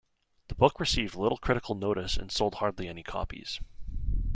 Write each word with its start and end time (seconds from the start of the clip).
The 0.47 0.55
book 0.55 0.79
received 0.79 1.13
little 1.13 1.37
critical 1.37 1.75
notice 1.75 2.17
and 2.17 2.31
sold 2.31 2.55
hardly 2.55 2.87
any 2.87 3.03
copies. 3.03 3.59